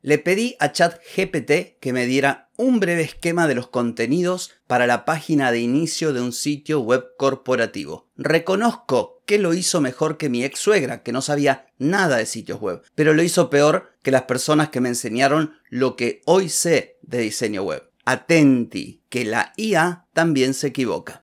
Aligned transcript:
Le 0.00 0.18
pedí 0.18 0.54
a 0.60 0.70
ChatGPT 0.70 1.78
que 1.80 1.92
me 1.92 2.06
diera 2.06 2.50
un 2.56 2.78
breve 2.78 3.02
esquema 3.02 3.48
de 3.48 3.56
los 3.56 3.68
contenidos 3.68 4.52
para 4.68 4.86
la 4.86 5.04
página 5.04 5.50
de 5.50 5.58
inicio 5.58 6.12
de 6.12 6.20
un 6.20 6.32
sitio 6.32 6.80
web 6.80 7.04
corporativo. 7.16 8.08
Reconozco 8.16 9.22
que 9.26 9.38
lo 9.38 9.54
hizo 9.54 9.80
mejor 9.80 10.16
que 10.16 10.28
mi 10.28 10.44
ex 10.44 10.60
suegra, 10.60 11.02
que 11.02 11.12
no 11.12 11.20
sabía 11.20 11.66
nada 11.78 12.18
de 12.18 12.26
sitios 12.26 12.60
web, 12.60 12.82
pero 12.94 13.12
lo 13.12 13.22
hizo 13.22 13.50
peor 13.50 13.92
que 14.02 14.12
las 14.12 14.22
personas 14.22 14.68
que 14.68 14.80
me 14.80 14.88
enseñaron 14.88 15.54
lo 15.68 15.96
que 15.96 16.22
hoy 16.26 16.48
sé 16.48 16.98
de 17.02 17.18
diseño 17.18 17.62
web. 17.62 17.90
Atenti, 18.04 19.02
que 19.08 19.24
la 19.24 19.52
IA 19.56 20.06
también 20.14 20.54
se 20.54 20.68
equivoca. 20.68 21.22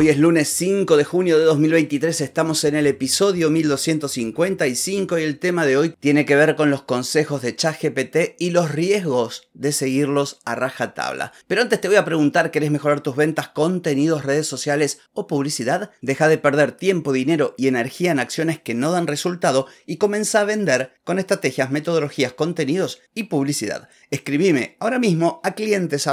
Hoy 0.00 0.10
es 0.10 0.18
lunes 0.18 0.48
5 0.50 0.96
de 0.96 1.02
junio 1.02 1.40
de 1.40 1.44
2023, 1.44 2.20
estamos 2.20 2.62
en 2.62 2.76
el 2.76 2.86
episodio 2.86 3.50
1255 3.50 5.18
y 5.18 5.22
el 5.24 5.40
tema 5.40 5.66
de 5.66 5.76
hoy 5.76 5.92
tiene 5.98 6.24
que 6.24 6.36
ver 6.36 6.54
con 6.54 6.70
los 6.70 6.82
consejos 6.82 7.42
de 7.42 7.56
ChatGPT 7.56 8.36
y 8.38 8.50
los 8.50 8.70
riesgos 8.70 9.48
de 9.54 9.72
seguirlos 9.72 10.38
a 10.44 10.54
rajatabla. 10.54 11.32
Pero 11.48 11.62
antes 11.62 11.80
te 11.80 11.88
voy 11.88 11.96
a 11.96 12.04
preguntar, 12.04 12.52
¿querés 12.52 12.70
mejorar 12.70 13.00
tus 13.00 13.16
ventas, 13.16 13.48
contenidos, 13.48 14.24
redes 14.24 14.46
sociales 14.46 15.00
o 15.14 15.26
publicidad? 15.26 15.90
Deja 16.00 16.28
de 16.28 16.38
perder 16.38 16.70
tiempo, 16.70 17.12
dinero 17.12 17.56
y 17.58 17.66
energía 17.66 18.12
en 18.12 18.20
acciones 18.20 18.60
que 18.60 18.74
no 18.74 18.92
dan 18.92 19.08
resultado 19.08 19.66
y 19.84 19.96
comienza 19.96 20.42
a 20.42 20.44
vender 20.44 20.92
con 21.02 21.18
estrategias, 21.18 21.72
metodologías, 21.72 22.34
contenidos 22.34 23.00
y 23.14 23.24
publicidad. 23.24 23.88
Escribime 24.12 24.76
ahora 24.78 25.00
mismo 25.00 25.40
a 25.42 25.56
clientes 25.56 26.06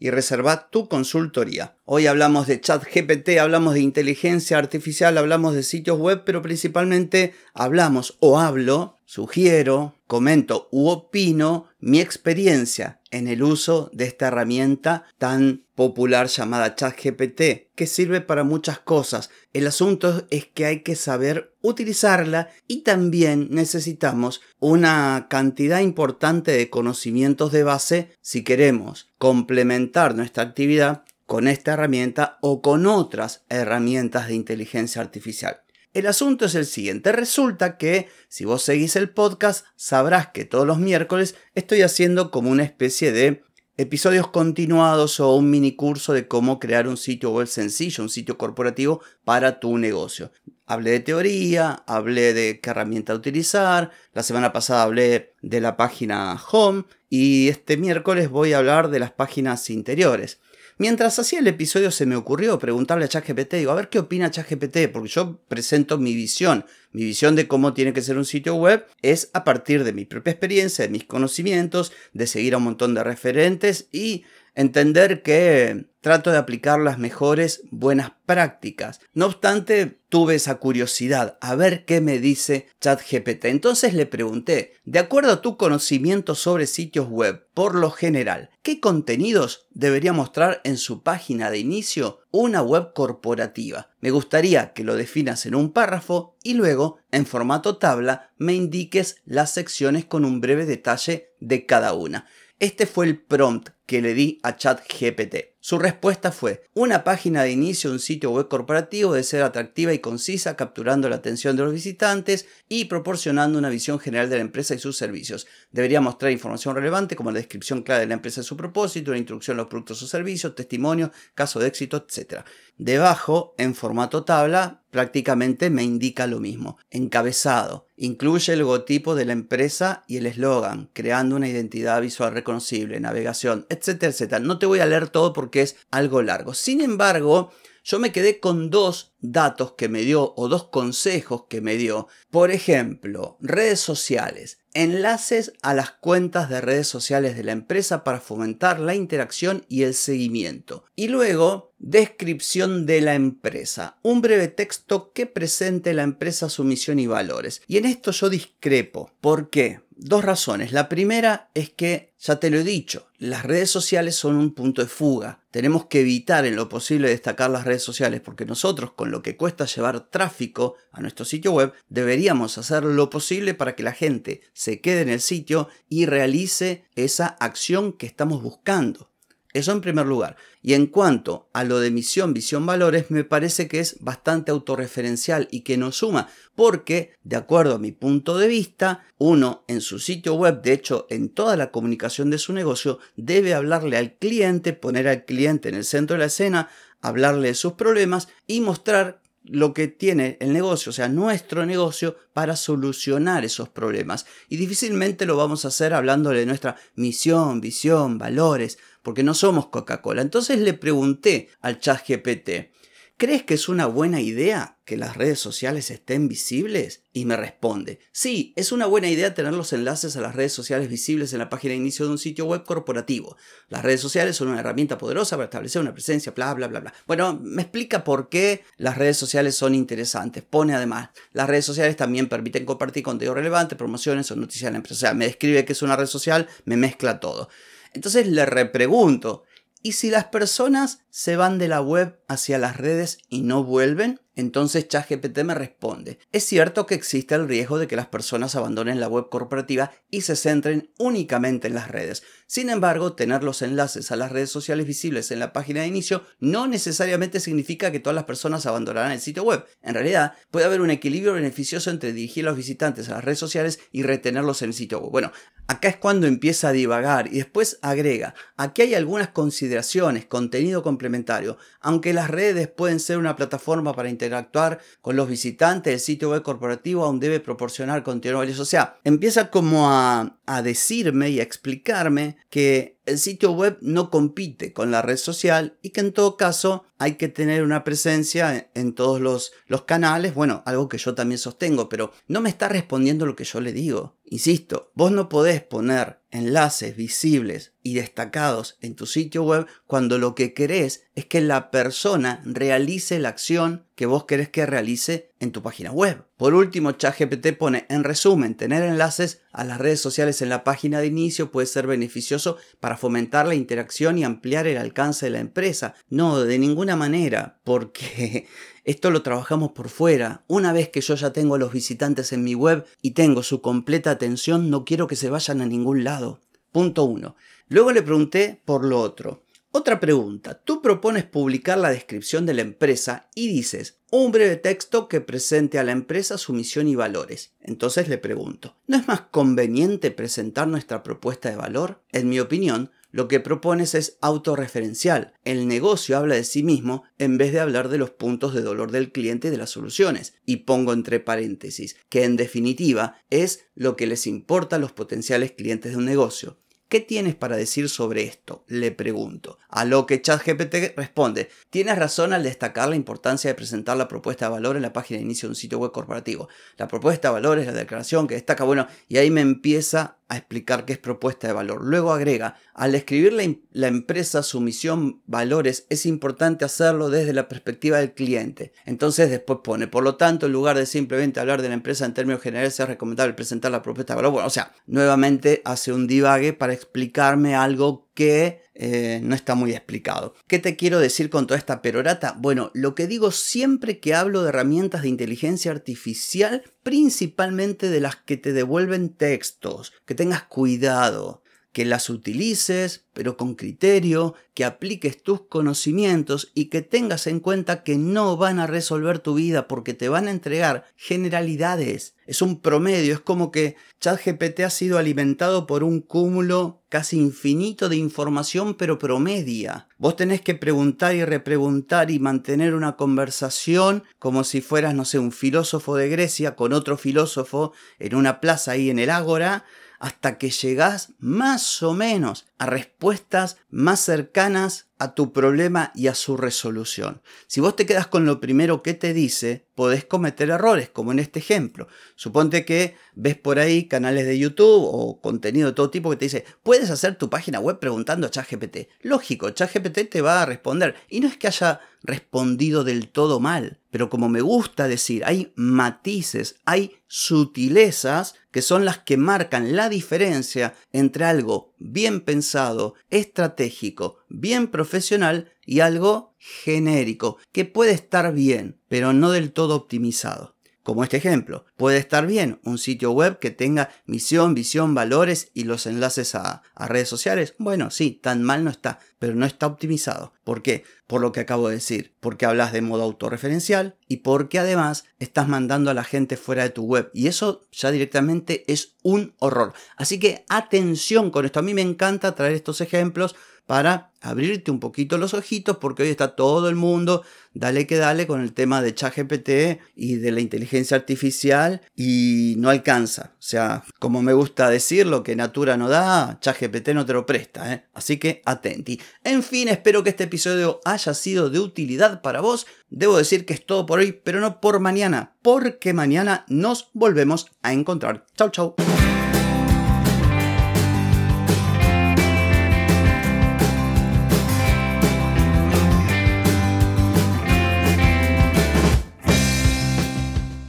y 0.00 0.10
reserva 0.10 0.68
tu 0.70 0.88
consultoría. 0.88 1.77
Hoy 1.90 2.06
hablamos 2.06 2.46
de 2.46 2.60
chat 2.60 2.84
GPT, 2.84 3.38
hablamos 3.40 3.72
de 3.72 3.80
inteligencia 3.80 4.58
artificial, 4.58 5.16
hablamos 5.16 5.54
de 5.54 5.62
sitios 5.62 5.98
web, 5.98 6.22
pero 6.26 6.42
principalmente 6.42 7.32
hablamos 7.54 8.18
o 8.20 8.38
hablo, 8.38 8.98
sugiero, 9.06 9.94
comento 10.06 10.68
u 10.70 10.88
opino 10.88 11.64
mi 11.80 12.00
experiencia 12.00 13.00
en 13.10 13.26
el 13.26 13.42
uso 13.42 13.88
de 13.94 14.04
esta 14.04 14.26
herramienta 14.28 15.06
tan 15.16 15.64
popular 15.74 16.26
llamada 16.26 16.74
ChatGPT, 16.74 17.72
que 17.74 17.86
sirve 17.86 18.20
para 18.20 18.44
muchas 18.44 18.80
cosas. 18.80 19.30
El 19.54 19.66
asunto 19.66 20.26
es 20.28 20.44
que 20.44 20.66
hay 20.66 20.82
que 20.82 20.94
saber 20.94 21.54
utilizarla 21.62 22.50
y 22.66 22.82
también 22.82 23.48
necesitamos 23.50 24.42
una 24.58 25.28
cantidad 25.30 25.80
importante 25.80 26.52
de 26.52 26.68
conocimientos 26.68 27.50
de 27.50 27.62
base 27.62 28.10
si 28.20 28.44
queremos 28.44 29.08
complementar 29.16 30.14
nuestra 30.14 30.42
actividad 30.42 31.04
con 31.28 31.46
esta 31.46 31.74
herramienta 31.74 32.38
o 32.40 32.62
con 32.62 32.86
otras 32.86 33.44
herramientas 33.50 34.28
de 34.28 34.34
inteligencia 34.34 35.02
artificial. 35.02 35.60
El 35.92 36.06
asunto 36.06 36.46
es 36.46 36.54
el 36.54 36.64
siguiente. 36.64 37.12
Resulta 37.12 37.76
que 37.76 38.08
si 38.30 38.46
vos 38.46 38.62
seguís 38.62 38.96
el 38.96 39.10
podcast, 39.10 39.66
sabrás 39.76 40.28
que 40.28 40.46
todos 40.46 40.66
los 40.66 40.78
miércoles 40.78 41.34
estoy 41.54 41.82
haciendo 41.82 42.30
como 42.30 42.50
una 42.50 42.64
especie 42.64 43.12
de 43.12 43.42
episodios 43.76 44.28
continuados 44.28 45.20
o 45.20 45.34
un 45.34 45.50
mini 45.50 45.76
curso 45.76 46.14
de 46.14 46.26
cómo 46.26 46.58
crear 46.58 46.88
un 46.88 46.96
sitio 46.96 47.30
web 47.30 47.46
sencillo, 47.46 48.02
un 48.02 48.08
sitio 48.08 48.38
corporativo 48.38 49.02
para 49.24 49.60
tu 49.60 49.76
negocio. 49.76 50.32
Hablé 50.64 50.92
de 50.92 51.00
teoría, 51.00 51.84
hablé 51.86 52.32
de 52.32 52.58
qué 52.60 52.70
herramienta 52.70 53.14
utilizar, 53.14 53.90
la 54.14 54.22
semana 54.22 54.54
pasada 54.54 54.82
hablé 54.82 55.34
de 55.42 55.60
la 55.60 55.76
página 55.76 56.40
home 56.50 56.84
y 57.10 57.48
este 57.48 57.76
miércoles 57.76 58.30
voy 58.30 58.54
a 58.54 58.58
hablar 58.58 58.88
de 58.88 59.00
las 59.00 59.12
páginas 59.12 59.68
interiores. 59.68 60.40
Mientras 60.80 61.18
hacía 61.18 61.40
el 61.40 61.48
episodio 61.48 61.90
se 61.90 62.06
me 62.06 62.14
ocurrió 62.14 62.56
preguntarle 62.60 63.04
a 63.04 63.08
ChatGPT, 63.08 63.54
digo, 63.54 63.72
a 63.72 63.74
ver 63.74 63.88
qué 63.88 63.98
opina 63.98 64.30
ChatGPT, 64.30 64.92
porque 64.92 65.08
yo 65.08 65.40
presento 65.48 65.98
mi 65.98 66.14
visión. 66.14 66.66
Mi 66.92 67.02
visión 67.02 67.34
de 67.34 67.48
cómo 67.48 67.74
tiene 67.74 67.92
que 67.92 68.00
ser 68.00 68.16
un 68.16 68.24
sitio 68.24 68.54
web 68.54 68.86
es 69.02 69.28
a 69.32 69.42
partir 69.42 69.82
de 69.82 69.92
mi 69.92 70.04
propia 70.04 70.30
experiencia, 70.30 70.84
de 70.84 70.92
mis 70.92 71.02
conocimientos, 71.02 71.92
de 72.12 72.28
seguir 72.28 72.54
a 72.54 72.58
un 72.58 72.62
montón 72.62 72.94
de 72.94 73.02
referentes 73.02 73.88
y 73.90 74.22
entender 74.58 75.22
que 75.22 75.86
trato 76.00 76.32
de 76.32 76.38
aplicar 76.38 76.80
las 76.80 76.98
mejores 76.98 77.62
buenas 77.70 78.12
prácticas. 78.26 79.00
No 79.14 79.26
obstante, 79.26 80.00
tuve 80.08 80.34
esa 80.34 80.56
curiosidad 80.56 81.38
a 81.40 81.54
ver 81.54 81.84
qué 81.84 82.00
me 82.00 82.18
dice 82.18 82.66
ChatGPT. 82.80 83.44
Entonces 83.44 83.94
le 83.94 84.04
pregunté, 84.04 84.72
de 84.84 84.98
acuerdo 84.98 85.30
a 85.30 85.42
tu 85.42 85.56
conocimiento 85.56 86.34
sobre 86.34 86.66
sitios 86.66 87.08
web, 87.08 87.46
por 87.54 87.76
lo 87.76 87.92
general, 87.92 88.50
¿qué 88.62 88.80
contenidos 88.80 89.68
debería 89.70 90.12
mostrar 90.12 90.60
en 90.64 90.76
su 90.76 91.04
página 91.04 91.52
de 91.52 91.58
inicio 91.58 92.18
una 92.32 92.60
web 92.60 92.92
corporativa? 92.94 93.90
Me 94.00 94.10
gustaría 94.10 94.72
que 94.72 94.82
lo 94.82 94.96
definas 94.96 95.46
en 95.46 95.54
un 95.54 95.72
párrafo 95.72 96.36
y 96.42 96.54
luego, 96.54 96.98
en 97.12 97.26
formato 97.26 97.76
tabla, 97.76 98.32
me 98.38 98.54
indiques 98.54 99.22
las 99.24 99.52
secciones 99.52 100.04
con 100.04 100.24
un 100.24 100.40
breve 100.40 100.66
detalle 100.66 101.30
de 101.38 101.64
cada 101.64 101.92
una. 101.92 102.26
Este 102.58 102.86
fue 102.86 103.06
el 103.06 103.20
prompt 103.20 103.77
que 103.88 104.02
le 104.02 104.12
di 104.14 104.38
a 104.42 104.52
ChatGPT. 104.52 105.57
Su 105.68 105.78
respuesta 105.78 106.32
fue, 106.32 106.62
una 106.72 107.04
página 107.04 107.42
de 107.42 107.50
inicio 107.50 107.90
de 107.90 107.96
un 107.96 108.00
sitio 108.00 108.30
web 108.30 108.48
corporativo 108.48 109.12
debe 109.12 109.22
ser 109.22 109.42
atractiva 109.42 109.92
y 109.92 109.98
concisa, 109.98 110.56
capturando 110.56 111.10
la 111.10 111.16
atención 111.16 111.56
de 111.56 111.62
los 111.62 111.74
visitantes 111.74 112.46
y 112.70 112.86
proporcionando 112.86 113.58
una 113.58 113.68
visión 113.68 113.98
general 113.98 114.30
de 114.30 114.36
la 114.36 114.40
empresa 114.40 114.74
y 114.74 114.78
sus 114.78 114.96
servicios. 114.96 115.46
Debería 115.70 116.00
mostrar 116.00 116.32
información 116.32 116.74
relevante 116.74 117.16
como 117.16 117.32
la 117.32 117.36
descripción 117.40 117.82
clara 117.82 118.00
de 118.00 118.06
la 118.06 118.14
empresa 118.14 118.40
y 118.40 118.44
su 118.44 118.56
propósito, 118.56 119.10
una 119.10 119.18
introducción 119.18 119.58
a 119.58 119.60
los 119.60 119.68
productos 119.68 120.02
o 120.02 120.06
servicios, 120.06 120.54
testimonio, 120.54 121.12
caso 121.34 121.60
de 121.60 121.66
éxito, 121.66 121.98
etc. 121.98 122.44
Debajo, 122.78 123.54
en 123.58 123.74
formato 123.74 124.24
tabla, 124.24 124.84
prácticamente 124.90 125.68
me 125.70 125.82
indica 125.82 126.26
lo 126.26 126.40
mismo. 126.40 126.78
Encabezado. 126.90 127.86
Incluye 127.96 128.52
el 128.52 128.60
logotipo 128.60 129.14
de 129.14 129.24
la 129.24 129.32
empresa 129.32 130.04
y 130.06 130.18
el 130.18 130.26
eslogan, 130.26 130.88
creando 130.92 131.36
una 131.36 131.48
identidad 131.48 132.00
visual 132.00 132.32
reconocible, 132.32 133.00
navegación, 133.00 133.66
etcétera, 133.68 134.12
etcétera. 134.12 134.38
No 134.40 134.58
te 134.58 134.66
voy 134.66 134.78
a 134.78 134.86
leer 134.86 135.08
todo 135.08 135.32
porque 135.32 135.57
es 135.62 135.76
algo 135.90 136.22
largo. 136.22 136.54
Sin 136.54 136.80
embargo, 136.80 137.50
yo 137.88 137.98
me 137.98 138.12
quedé 138.12 138.38
con 138.38 138.68
dos 138.68 139.14
datos 139.20 139.72
que 139.72 139.88
me 139.88 140.02
dio 140.02 140.34
o 140.36 140.48
dos 140.48 140.64
consejos 140.64 141.44
que 141.48 141.62
me 141.62 141.76
dio. 141.76 142.06
Por 142.30 142.50
ejemplo, 142.50 143.38
redes 143.40 143.80
sociales. 143.80 144.58
Enlaces 144.74 145.54
a 145.62 145.72
las 145.72 145.92
cuentas 145.92 146.50
de 146.50 146.60
redes 146.60 146.86
sociales 146.86 147.34
de 147.34 147.44
la 147.44 147.52
empresa 147.52 148.04
para 148.04 148.20
fomentar 148.20 148.78
la 148.78 148.94
interacción 148.94 149.64
y 149.70 149.84
el 149.84 149.94
seguimiento. 149.94 150.84
Y 150.96 151.08
luego, 151.08 151.72
descripción 151.78 152.84
de 152.84 153.00
la 153.00 153.14
empresa. 153.14 153.96
Un 154.02 154.20
breve 154.20 154.48
texto 154.48 155.12
que 155.14 155.24
presente 155.24 155.94
la 155.94 156.02
empresa, 156.02 156.50
su 156.50 156.64
misión 156.64 156.98
y 156.98 157.06
valores. 157.06 157.62
Y 157.66 157.78
en 157.78 157.86
esto 157.86 158.10
yo 158.10 158.28
discrepo. 158.28 159.12
¿Por 159.22 159.48
qué? 159.48 159.80
Dos 160.00 160.24
razones. 160.24 160.70
La 160.70 160.88
primera 160.88 161.50
es 161.54 161.70
que, 161.70 162.14
ya 162.20 162.38
te 162.38 162.50
lo 162.50 162.58
he 162.58 162.62
dicho, 162.62 163.08
las 163.18 163.44
redes 163.44 163.68
sociales 163.68 164.14
son 164.14 164.36
un 164.36 164.54
punto 164.54 164.80
de 164.80 164.86
fuga. 164.86 165.40
Tenemos 165.50 165.86
que 165.86 166.02
evitar 166.02 166.46
en 166.46 166.54
lo 166.54 166.68
posible 166.68 167.08
destacar 167.08 167.50
las 167.50 167.64
redes 167.64 167.82
sociales 167.82 168.20
porque 168.20 168.44
nosotros 168.44 168.92
con 168.92 169.10
lo 169.10 169.22
que 169.22 169.36
cuesta 169.36 169.64
llevar 169.64 170.08
tráfico 170.08 170.76
a 170.92 171.00
nuestro 171.00 171.24
sitio 171.24 171.50
web 171.50 171.72
deberíamos 171.88 172.58
hacer 172.58 172.84
lo 172.84 173.10
posible 173.10 173.54
para 173.54 173.74
que 173.74 173.82
la 173.82 173.90
gente 173.90 174.42
se 174.52 174.80
quede 174.80 175.00
en 175.00 175.08
el 175.08 175.20
sitio 175.20 175.68
y 175.88 176.06
realice 176.06 176.84
esa 176.94 177.26
acción 177.26 177.92
que 177.92 178.06
estamos 178.06 178.40
buscando. 178.40 179.10
Eso 179.58 179.72
en 179.72 179.80
primer 179.80 180.06
lugar. 180.06 180.36
Y 180.62 180.74
en 180.74 180.86
cuanto 180.86 181.48
a 181.52 181.64
lo 181.64 181.80
de 181.80 181.90
misión, 181.90 182.32
visión, 182.32 182.64
valores, 182.64 183.10
me 183.10 183.24
parece 183.24 183.66
que 183.66 183.80
es 183.80 183.96
bastante 183.98 184.52
autorreferencial 184.52 185.48
y 185.50 185.62
que 185.62 185.76
nos 185.76 185.96
suma, 185.96 186.28
porque, 186.54 187.14
de 187.24 187.34
acuerdo 187.34 187.74
a 187.74 187.80
mi 187.80 187.90
punto 187.90 188.38
de 188.38 188.46
vista, 188.46 189.04
uno 189.18 189.64
en 189.66 189.80
su 189.80 189.98
sitio 189.98 190.34
web, 190.34 190.62
de 190.62 190.74
hecho 190.74 191.08
en 191.10 191.28
toda 191.28 191.56
la 191.56 191.72
comunicación 191.72 192.30
de 192.30 192.38
su 192.38 192.52
negocio, 192.52 193.00
debe 193.16 193.52
hablarle 193.52 193.96
al 193.96 194.14
cliente, 194.14 194.74
poner 194.74 195.08
al 195.08 195.24
cliente 195.24 195.68
en 195.68 195.74
el 195.74 195.84
centro 195.84 196.14
de 196.14 196.20
la 196.20 196.26
escena, 196.26 196.68
hablarle 197.00 197.48
de 197.48 197.54
sus 197.54 197.72
problemas 197.72 198.28
y 198.46 198.60
mostrar 198.60 199.20
lo 199.48 199.72
que 199.72 199.88
tiene 199.88 200.36
el 200.40 200.52
negocio, 200.52 200.90
o 200.90 200.92
sea, 200.92 201.08
nuestro 201.08 201.64
negocio, 201.66 202.16
para 202.32 202.54
solucionar 202.54 203.44
esos 203.44 203.68
problemas. 203.68 204.26
Y 204.48 204.56
difícilmente 204.56 205.26
lo 205.26 205.36
vamos 205.36 205.64
a 205.64 205.68
hacer 205.68 205.94
hablándole 205.94 206.40
de 206.40 206.46
nuestra 206.46 206.76
misión, 206.94 207.60
visión, 207.60 208.18
valores, 208.18 208.78
porque 209.08 209.22
no 209.22 209.32
somos 209.32 209.68
Coca-Cola. 209.68 210.20
Entonces 210.20 210.58
le 210.58 210.74
pregunté 210.74 211.48
al 211.62 211.80
chat 211.80 212.06
GPT, 212.06 212.74
¿crees 213.16 213.42
que 213.42 213.54
es 213.54 213.70
una 213.70 213.86
buena 213.86 214.20
idea 214.20 214.76
que 214.84 214.98
las 214.98 215.16
redes 215.16 215.38
sociales 215.38 215.90
estén 215.90 216.28
visibles? 216.28 217.04
Y 217.14 217.24
me 217.24 217.34
responde, 217.34 218.00
sí, 218.12 218.52
es 218.54 218.70
una 218.70 218.84
buena 218.84 219.08
idea 219.08 219.32
tener 219.32 219.54
los 219.54 219.72
enlaces 219.72 220.14
a 220.18 220.20
las 220.20 220.36
redes 220.36 220.52
sociales 220.52 220.90
visibles 220.90 221.32
en 221.32 221.38
la 221.38 221.48
página 221.48 221.70
de 221.70 221.78
inicio 221.78 222.04
de 222.04 222.10
un 222.10 222.18
sitio 222.18 222.44
web 222.44 222.64
corporativo. 222.64 223.38
Las 223.70 223.82
redes 223.82 224.02
sociales 224.02 224.36
son 224.36 224.48
una 224.48 224.60
herramienta 224.60 224.98
poderosa 224.98 225.36
para 225.36 225.46
establecer 225.46 225.80
una 225.80 225.94
presencia, 225.94 226.32
bla, 226.32 226.52
bla, 226.52 226.66
bla, 226.66 226.80
bla. 226.80 226.92
Bueno, 227.06 227.40
me 227.42 227.62
explica 227.62 228.04
por 228.04 228.28
qué 228.28 228.62
las 228.76 228.98
redes 228.98 229.16
sociales 229.16 229.54
son 229.54 229.74
interesantes. 229.74 230.42
Pone 230.42 230.74
además, 230.74 231.08
las 231.32 231.48
redes 231.48 231.64
sociales 231.64 231.96
también 231.96 232.28
permiten 232.28 232.66
compartir 232.66 233.04
contenido 233.04 233.32
relevante, 233.32 233.74
promociones 233.74 234.30
o 234.30 234.36
noticias 234.36 234.68
de 234.68 234.72
la 234.72 234.76
empresa. 234.76 234.94
O 234.94 234.98
sea, 234.98 235.14
me 235.14 235.24
describe 235.24 235.64
que 235.64 235.72
es 235.72 235.80
una 235.80 235.96
red 235.96 236.04
social, 236.04 236.46
me 236.66 236.76
mezcla 236.76 237.20
todo. 237.20 237.48
Entonces 237.92 238.26
le 238.26 238.46
repregunto, 238.46 239.44
¿y 239.82 239.92
si 239.92 240.10
las 240.10 240.26
personas 240.26 241.00
se 241.10 241.36
van 241.36 241.58
de 241.58 241.68
la 241.68 241.80
web 241.80 242.20
hacia 242.28 242.58
las 242.58 242.76
redes 242.76 243.18
y 243.28 243.42
no 243.42 243.64
vuelven? 243.64 244.20
Entonces 244.34 244.86
ChatGPT 244.86 245.38
me 245.42 245.54
responde, 245.54 246.20
es 246.30 246.44
cierto 246.44 246.86
que 246.86 246.94
existe 246.94 247.34
el 247.34 247.48
riesgo 247.48 247.78
de 247.78 247.88
que 247.88 247.96
las 247.96 248.06
personas 248.06 248.54
abandonen 248.54 249.00
la 249.00 249.08
web 249.08 249.28
corporativa 249.28 249.90
y 250.10 250.20
se 250.20 250.36
centren 250.36 250.92
únicamente 250.98 251.66
en 251.66 251.74
las 251.74 251.88
redes. 251.88 252.22
Sin 252.50 252.70
embargo, 252.70 253.12
tener 253.12 253.44
los 253.44 253.60
enlaces 253.60 254.10
a 254.10 254.16
las 254.16 254.32
redes 254.32 254.48
sociales 254.50 254.86
visibles 254.86 255.30
en 255.30 255.38
la 255.38 255.52
página 255.52 255.82
de 255.82 255.86
inicio 255.86 256.22
no 256.40 256.66
necesariamente 256.66 257.40
significa 257.40 257.92
que 257.92 258.00
todas 258.00 258.14
las 258.14 258.24
personas 258.24 258.64
abandonarán 258.64 259.12
el 259.12 259.20
sitio 259.20 259.42
web. 259.42 259.66
En 259.82 259.92
realidad, 259.92 260.32
puede 260.50 260.64
haber 260.64 260.80
un 260.80 260.88
equilibrio 260.88 261.34
beneficioso 261.34 261.90
entre 261.90 262.14
dirigir 262.14 262.46
a 262.46 262.48
los 262.48 262.56
visitantes 262.56 263.10
a 263.10 263.16
las 263.16 263.24
redes 263.24 263.38
sociales 263.38 263.80
y 263.92 264.02
retenerlos 264.02 264.62
en 264.62 264.70
el 264.70 264.74
sitio 264.74 264.98
web. 264.98 265.10
Bueno, 265.10 265.32
acá 265.66 265.88
es 265.88 265.98
cuando 265.98 266.26
empieza 266.26 266.68
a 266.68 266.72
divagar 266.72 267.26
y 267.26 267.36
después 267.36 267.78
agrega, 267.82 268.34
aquí 268.56 268.80
hay 268.80 268.94
algunas 268.94 269.28
consideraciones, 269.28 270.24
contenido 270.24 270.82
complementario, 270.82 271.58
aunque 271.82 272.14
las 272.14 272.30
redes 272.30 272.66
pueden 272.66 272.98
ser 272.98 273.18
una 273.18 273.36
plataforma 273.36 273.94
para 273.94 274.08
interactuar 274.08 274.78
con 275.02 275.16
los 275.16 275.28
visitantes, 275.28 275.92
el 275.92 276.00
sitio 276.00 276.30
web 276.30 276.42
corporativo 276.42 277.04
aún 277.04 277.20
debe 277.20 277.40
proporcionar 277.40 278.02
contenido 278.02 278.38
valioso. 278.38 278.62
O 278.62 278.64
sea, 278.64 278.98
empieza 279.04 279.50
como 279.50 279.90
a, 279.90 280.38
a 280.46 280.62
decirme 280.62 281.28
y 281.28 281.40
a 281.40 281.42
explicarme 281.42 282.37
que 282.50 282.97
el 283.08 283.18
sitio 283.18 283.52
web 283.52 283.78
no 283.80 284.10
compite 284.10 284.72
con 284.72 284.90
la 284.90 285.02
red 285.02 285.16
social 285.16 285.78
y 285.82 285.90
que 285.90 286.00
en 286.00 286.12
todo 286.12 286.36
caso 286.36 286.84
hay 286.98 287.14
que 287.14 287.28
tener 287.28 287.62
una 287.62 287.84
presencia 287.84 288.70
en, 288.74 288.92
todos 288.92 289.20
los, 289.20 289.52
los, 289.66 289.82
canales, 289.82 290.34
bueno, 290.34 290.62
algo 290.66 290.88
que 290.88 290.98
yo 290.98 291.14
también 291.14 291.38
sostengo, 291.38 291.88
pero 291.88 292.12
no 292.26 292.40
me 292.40 292.48
está 292.50 292.68
respondiendo 292.68 293.24
lo 293.24 293.36
que 293.36 293.44
yo 293.44 293.60
le 293.60 293.72
digo. 293.72 294.16
Insisto, 294.24 294.90
vos 294.94 295.10
no 295.10 295.28
podés 295.28 295.62
poner 295.62 296.20
enlaces 296.30 296.94
visibles 296.94 297.72
y 297.82 297.94
destacados 297.94 298.76
en 298.82 298.94
tu 298.94 299.06
sitio 299.06 299.44
web 299.44 299.66
cuando 299.86 300.18
lo 300.18 300.34
que 300.34 300.52
querés 300.52 301.04
es 301.14 301.24
que 301.24 301.40
la 301.40 301.70
persona 301.70 302.42
realice 302.44 303.18
la 303.18 303.30
acción 303.30 303.86
que 303.94 304.04
vos 304.04 304.26
querés 304.26 304.50
que 304.50 304.66
realice 304.66 305.32
en 305.40 305.52
tu 305.52 305.62
página 305.62 305.92
web. 305.92 306.26
Por 306.36 306.54
último, 306.54 306.92
ChatGPT 306.92 307.56
pone, 307.56 307.86
en 307.88 308.04
resumen, 308.04 308.56
tener 308.56 308.82
enlaces 308.82 309.40
a 309.50 309.64
las 309.64 309.78
redes 309.78 310.00
sociales 310.00 310.42
en 310.42 310.50
la 310.50 310.62
página 310.62 311.00
de 311.00 311.06
inicio 311.06 311.50
puede 311.50 311.66
ser 311.66 311.86
beneficioso 311.86 312.58
para 312.80 312.97
fomentar 312.98 313.46
la 313.46 313.54
interacción 313.54 314.18
y 314.18 314.24
ampliar 314.24 314.66
el 314.66 314.76
alcance 314.76 315.26
de 315.26 315.30
la 315.30 315.40
empresa. 315.40 315.94
No, 316.10 316.40
de 316.40 316.58
ninguna 316.58 316.96
manera, 316.96 317.60
porque 317.64 318.46
esto 318.84 319.10
lo 319.10 319.22
trabajamos 319.22 319.72
por 319.72 319.88
fuera. 319.88 320.44
Una 320.46 320.72
vez 320.72 320.90
que 320.90 321.00
yo 321.00 321.14
ya 321.14 321.32
tengo 321.32 321.54
a 321.54 321.58
los 321.58 321.72
visitantes 321.72 322.32
en 322.32 322.44
mi 322.44 322.54
web 322.54 322.84
y 323.00 323.12
tengo 323.12 323.42
su 323.42 323.62
completa 323.62 324.10
atención, 324.10 324.68
no 324.68 324.84
quiero 324.84 325.06
que 325.06 325.16
se 325.16 325.30
vayan 325.30 325.62
a 325.62 325.66
ningún 325.66 326.04
lado. 326.04 326.40
Punto 326.72 327.04
1. 327.04 327.34
Luego 327.68 327.92
le 327.92 328.02
pregunté 328.02 328.60
por 328.64 328.84
lo 328.84 329.00
otro. 329.00 329.42
Otra 329.78 330.00
pregunta. 330.00 330.60
Tú 330.60 330.82
propones 330.82 331.24
publicar 331.24 331.78
la 331.78 331.90
descripción 331.90 332.44
de 332.46 332.52
la 332.52 332.62
empresa 332.62 333.28
y 333.36 333.46
dices 333.46 334.00
un 334.10 334.32
breve 334.32 334.56
texto 334.56 335.06
que 335.06 335.20
presente 335.20 335.78
a 335.78 335.84
la 335.84 335.92
empresa 335.92 336.36
su 336.36 336.52
misión 336.52 336.88
y 336.88 336.96
valores. 336.96 337.54
Entonces 337.60 338.08
le 338.08 338.18
pregunto, 338.18 338.74
¿no 338.88 338.96
es 338.96 339.06
más 339.06 339.20
conveniente 339.30 340.10
presentar 340.10 340.66
nuestra 340.66 341.04
propuesta 341.04 341.48
de 341.48 341.54
valor? 341.54 342.02
En 342.10 342.28
mi 342.28 342.40
opinión, 342.40 342.90
lo 343.12 343.28
que 343.28 343.38
propones 343.38 343.94
es 343.94 344.18
autorreferencial. 344.20 345.34
El 345.44 345.68
negocio 345.68 346.18
habla 346.18 346.34
de 346.34 346.42
sí 346.42 346.64
mismo 346.64 347.04
en 347.16 347.38
vez 347.38 347.52
de 347.52 347.60
hablar 347.60 347.88
de 347.88 347.98
los 347.98 348.10
puntos 348.10 348.54
de 348.54 348.62
dolor 348.62 348.90
del 348.90 349.12
cliente 349.12 349.46
y 349.46 349.52
de 349.52 349.58
las 349.58 349.70
soluciones. 349.70 350.34
Y 350.44 350.56
pongo 350.56 350.92
entre 350.92 351.20
paréntesis, 351.20 351.94
que 352.08 352.24
en 352.24 352.34
definitiva 352.36 353.22
es 353.30 353.66
lo 353.76 353.94
que 353.94 354.08
les 354.08 354.26
importa 354.26 354.74
a 354.74 354.80
los 354.80 354.90
potenciales 354.90 355.52
clientes 355.52 355.92
de 355.92 355.98
un 355.98 356.04
negocio. 356.04 356.58
¿Qué 356.88 357.00
tienes 357.00 357.34
para 357.34 357.58
decir 357.58 357.90
sobre 357.90 358.22
esto? 358.22 358.64
Le 358.66 358.90
pregunto. 358.92 359.58
A 359.68 359.84
lo 359.84 360.06
que 360.06 360.22
ChatGPT 360.22 360.96
responde, 360.96 361.50
tienes 361.68 361.98
razón 361.98 362.32
al 362.32 362.42
destacar 362.42 362.88
la 362.88 362.96
importancia 362.96 363.50
de 363.50 363.54
presentar 363.54 363.98
la 363.98 364.08
propuesta 364.08 364.46
de 364.46 364.52
valor 364.52 364.76
en 364.76 364.82
la 364.82 364.94
página 364.94 365.18
de 365.18 365.24
inicio 365.24 365.48
de 365.48 365.50
un 365.50 365.56
sitio 365.56 365.78
web 365.78 365.92
corporativo. 365.92 366.48
La 366.78 366.88
propuesta 366.88 367.28
de 367.28 367.34
valor 367.34 367.58
es 367.58 367.66
la 367.66 367.72
declaración 367.72 368.26
que 368.26 368.36
destaca, 368.36 368.64
bueno, 368.64 368.86
y 369.06 369.18
ahí 369.18 369.30
me 369.30 369.42
empieza 369.42 370.17
a 370.28 370.36
explicar 370.36 370.84
qué 370.84 370.92
es 370.92 370.98
propuesta 370.98 371.46
de 371.46 371.54
valor. 371.54 371.82
Luego 371.82 372.12
agrega, 372.12 372.56
al 372.74 372.94
escribir 372.94 373.32
la, 373.72 373.86
empresa 373.88 374.42
su 374.42 374.60
misión, 374.60 375.22
valores, 375.26 375.86
es 375.88 376.04
importante 376.04 376.64
hacerlo 376.64 377.08
desde 377.08 377.32
la 377.32 377.48
perspectiva 377.48 377.98
del 377.98 378.12
cliente. 378.12 378.72
Entonces 378.84 379.30
después 379.30 379.60
pone, 379.64 379.88
por 379.88 380.04
lo 380.04 380.16
tanto, 380.16 380.46
en 380.46 380.52
lugar 380.52 380.76
de 380.76 380.86
simplemente 380.86 381.40
hablar 381.40 381.62
de 381.62 381.68
la 381.68 381.74
empresa 381.74 382.04
en 382.04 382.14
términos 382.14 382.42
generales, 382.42 382.78
es 382.78 382.86
recomendable 382.86 383.34
presentar 383.34 383.72
la 383.72 383.82
propuesta 383.82 384.12
de 384.12 384.16
valor. 384.16 384.32
Bueno, 384.32 384.46
o 384.46 384.50
sea, 384.50 384.72
nuevamente 384.86 385.62
hace 385.64 385.92
un 385.92 386.06
divague 386.06 386.52
para 386.52 386.74
explicarme 386.74 387.54
algo 387.54 388.08
que 388.18 388.62
eh, 388.74 389.20
no 389.22 389.34
está 389.34 389.54
muy 389.54 389.72
explicado. 389.72 390.34
¿Qué 390.46 390.58
te 390.58 390.76
quiero 390.76 390.98
decir 390.98 391.30
con 391.30 391.46
toda 391.46 391.56
esta 391.56 391.82
perorata? 391.82 392.36
Bueno, 392.38 392.70
lo 392.74 392.94
que 392.94 393.06
digo 393.06 393.30
siempre 393.30 393.98
que 393.98 394.14
hablo 394.14 394.42
de 394.42 394.50
herramientas 394.50 395.02
de 395.02 395.08
inteligencia 395.08 395.70
artificial, 395.70 396.62
principalmente 396.88 397.90
de 397.90 398.00
las 398.00 398.16
que 398.16 398.38
te 398.38 398.54
devuelven 398.54 399.10
textos, 399.10 399.92
que 400.06 400.14
tengas 400.14 400.44
cuidado 400.44 401.42
que 401.78 401.84
las 401.84 402.10
utilices, 402.10 403.04
pero 403.12 403.36
con 403.36 403.54
criterio, 403.54 404.34
que 404.52 404.64
apliques 404.64 405.22
tus 405.22 405.42
conocimientos 405.42 406.50
y 406.52 406.70
que 406.70 406.82
tengas 406.82 407.28
en 407.28 407.38
cuenta 407.38 407.84
que 407.84 407.96
no 407.96 408.36
van 408.36 408.58
a 408.58 408.66
resolver 408.66 409.20
tu 409.20 409.34
vida 409.34 409.68
porque 409.68 409.94
te 409.94 410.08
van 410.08 410.26
a 410.26 410.32
entregar 410.32 410.86
generalidades. 410.96 412.16
Es 412.26 412.42
un 412.42 412.60
promedio, 412.60 413.14
es 413.14 413.20
como 413.20 413.52
que 413.52 413.76
ChatGPT 414.00 414.58
ha 414.64 414.70
sido 414.70 414.98
alimentado 414.98 415.68
por 415.68 415.84
un 415.84 416.00
cúmulo 416.00 416.82
casi 416.88 417.16
infinito 417.16 417.88
de 417.88 417.94
información, 417.94 418.74
pero 418.74 418.98
promedia. 418.98 419.86
Vos 419.98 420.16
tenés 420.16 420.40
que 420.40 420.56
preguntar 420.56 421.14
y 421.14 421.24
repreguntar 421.24 422.10
y 422.10 422.18
mantener 422.18 422.74
una 422.74 422.96
conversación 422.96 424.02
como 424.18 424.42
si 424.42 424.62
fueras, 424.62 424.96
no 424.96 425.04
sé, 425.04 425.20
un 425.20 425.30
filósofo 425.30 425.94
de 425.94 426.08
Grecia 426.08 426.56
con 426.56 426.72
otro 426.72 426.96
filósofo 426.98 427.72
en 428.00 428.16
una 428.16 428.40
plaza 428.40 428.72
ahí 428.72 428.90
en 428.90 428.98
el 428.98 429.10
Ágora 429.10 429.64
hasta 429.98 430.38
que 430.38 430.50
llegás 430.50 431.12
más 431.18 431.82
o 431.82 431.94
menos 431.94 432.46
a 432.58 432.66
respuestas 432.66 433.56
más 433.70 434.00
cercanas 434.00 434.88
a 434.98 435.14
tu 435.14 435.32
problema 435.32 435.92
y 435.94 436.08
a 436.08 436.14
su 436.14 436.36
resolución. 436.36 437.22
Si 437.46 437.60
vos 437.60 437.76
te 437.76 437.86
quedas 437.86 438.08
con 438.08 438.26
lo 438.26 438.40
primero 438.40 438.82
que 438.82 438.94
te 438.94 439.12
dice, 439.12 439.66
podés 439.74 440.04
cometer 440.04 440.50
errores, 440.50 440.88
como 440.88 441.12
en 441.12 441.20
este 441.20 441.38
ejemplo. 441.38 441.86
Suponte 442.16 442.64
que 442.64 442.96
ves 443.14 443.36
por 443.36 443.58
ahí 443.58 443.86
canales 443.86 444.26
de 444.26 444.38
YouTube 444.38 444.82
o 444.84 445.20
contenido 445.20 445.68
de 445.68 445.74
todo 445.74 445.90
tipo 445.90 446.10
que 446.10 446.16
te 446.16 446.24
dice, 446.24 446.44
puedes 446.62 446.90
hacer 446.90 447.16
tu 447.16 447.30
página 447.30 447.60
web 447.60 447.78
preguntando 447.78 448.26
a 448.26 448.30
ChatGPT. 448.30 448.88
Lógico, 449.02 449.50
ChatGPT 449.50 450.10
te 450.10 450.20
va 450.20 450.42
a 450.42 450.46
responder. 450.46 450.96
Y 451.08 451.20
no 451.20 451.28
es 451.28 451.36
que 451.36 451.46
haya 451.46 451.80
respondido 452.02 452.84
del 452.84 453.08
todo 453.08 453.38
mal, 453.40 453.77
pero 453.90 454.10
como 454.10 454.28
me 454.28 454.40
gusta 454.40 454.88
decir, 454.88 455.24
hay 455.24 455.52
matices, 455.56 456.56
hay 456.64 456.96
sutilezas 457.06 458.34
que 458.50 458.62
son 458.62 458.84
las 458.84 458.98
que 458.98 459.16
marcan 459.16 459.76
la 459.76 459.88
diferencia 459.88 460.74
entre 460.92 461.24
algo 461.24 461.74
bien 461.78 462.20
pensado, 462.20 462.94
estratégico, 463.10 464.18
bien 464.28 464.68
profesional 464.68 465.52
y 465.64 465.80
algo 465.80 466.34
genérico, 466.38 467.38
que 467.52 467.64
puede 467.64 467.92
estar 467.92 468.32
bien, 468.32 468.80
pero 468.88 469.12
no 469.12 469.30
del 469.30 469.52
todo 469.52 469.76
optimizado. 469.76 470.57
Como 470.88 471.04
este 471.04 471.18
ejemplo, 471.18 471.66
puede 471.76 471.98
estar 471.98 472.26
bien 472.26 472.60
un 472.64 472.78
sitio 472.78 473.10
web 473.10 473.38
que 473.40 473.50
tenga 473.50 473.90
misión, 474.06 474.54
visión, 474.54 474.94
valores 474.94 475.50
y 475.52 475.64
los 475.64 475.84
enlaces 475.84 476.34
a, 476.34 476.62
redes 476.78 477.10
sociales. 477.10 477.54
Bueno, 477.58 477.90
sí, 477.90 478.12
tan 478.12 478.42
mal 478.42 478.64
no 478.64 478.70
está, 478.70 478.98
pero 479.18 479.34
no 479.34 479.44
está 479.44 479.66
optimizado. 479.66 480.32
¿Por 480.44 480.62
qué? 480.62 480.84
Por 481.06 481.20
lo 481.20 481.30
que 481.30 481.40
acabo 481.40 481.68
de 481.68 481.74
decir, 481.74 482.14
porque 482.20 482.46
hablas 482.46 482.72
de 482.72 482.80
modo 482.80 483.02
autorreferencial 483.02 483.98
y 484.08 484.18
porque 484.18 484.58
además 484.58 485.04
estás 485.18 485.46
mandando 485.46 485.90
a 485.90 485.94
la 485.94 486.04
gente 486.04 486.38
fuera 486.38 486.62
de 486.62 486.70
tu 486.70 486.84
web 486.84 487.10
y 487.12 487.26
eso 487.26 487.68
ya 487.70 487.90
directamente 487.90 488.64
es 488.66 488.96
un 489.02 489.34
horror. 489.40 489.74
Así 489.98 490.18
que 490.18 490.46
atención 490.48 491.30
con 491.30 491.44
esto, 491.44 491.58
a 491.58 491.62
mí 491.64 491.74
me 491.74 491.82
encanta 491.82 492.34
traer 492.34 492.54
estos 492.54 492.80
ejemplos 492.80 493.36
para 493.68 494.12
abrirte 494.22 494.70
un 494.70 494.80
poquito 494.80 495.18
los 495.18 495.34
ojitos 495.34 495.76
porque 495.76 496.02
hoy 496.02 496.08
está 496.08 496.34
todo 496.34 496.70
el 496.70 496.74
mundo, 496.74 497.22
dale 497.52 497.86
que 497.86 497.98
dale 497.98 498.26
con 498.26 498.40
el 498.40 498.54
tema 498.54 498.80
de 498.80 498.94
ChatGPT 498.94 499.78
y 499.94 500.14
de 500.16 500.32
la 500.32 500.40
inteligencia 500.40 500.96
artificial 500.96 501.82
y 501.94 502.54
no 502.56 502.70
alcanza. 502.70 503.34
O 503.34 503.42
sea, 503.42 503.84
como 503.98 504.22
me 504.22 504.32
gusta 504.32 504.70
decir, 504.70 505.06
lo 505.06 505.22
que 505.22 505.36
Natura 505.36 505.76
no 505.76 505.90
da, 505.90 506.38
ChatGPT 506.40 506.88
no 506.94 507.04
te 507.04 507.12
lo 507.12 507.26
presta. 507.26 507.70
¿eh? 507.74 507.84
Así 507.92 508.16
que 508.16 508.40
atenti. 508.46 508.98
En 509.22 509.42
fin, 509.42 509.68
espero 509.68 510.02
que 510.02 510.10
este 510.10 510.24
episodio 510.24 510.80
haya 510.86 511.12
sido 511.12 511.50
de 511.50 511.60
utilidad 511.60 512.22
para 512.22 512.40
vos. 512.40 512.66
Debo 512.88 513.18
decir 513.18 513.44
que 513.44 513.52
es 513.52 513.66
todo 513.66 513.84
por 513.84 513.98
hoy, 513.98 514.12
pero 514.12 514.40
no 514.40 514.62
por 514.62 514.80
mañana, 514.80 515.36
porque 515.42 515.92
mañana 515.92 516.46
nos 516.48 516.88
volvemos 516.94 517.50
a 517.60 517.74
encontrar. 517.74 518.24
Chau, 518.34 518.48
chau. 518.48 518.74